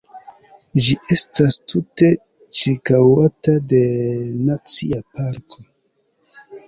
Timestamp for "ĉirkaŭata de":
2.61-3.83